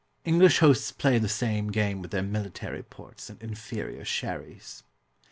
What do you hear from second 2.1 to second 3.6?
"military" ports and